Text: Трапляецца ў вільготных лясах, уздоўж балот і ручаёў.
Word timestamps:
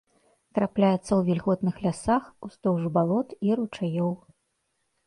Трапляецца 0.57 1.05
ў 1.05 1.19
вільготных 1.27 1.75
лясах, 1.85 2.23
уздоўж 2.49 2.83
балот 2.97 3.39
і 3.51 3.57
ручаёў. 3.63 4.11